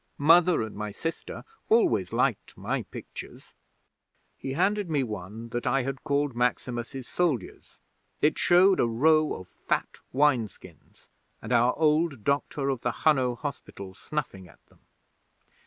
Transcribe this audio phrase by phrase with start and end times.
[0.17, 3.53] Mother and my sister always liked my pictures.
[4.35, 7.77] 'He handed me one that I had called "Maximus's Soldiers".
[8.19, 11.09] It showed a row of fat wine skins,
[11.39, 14.79] and our old Doctor of the Hunno hospital snuffing at them.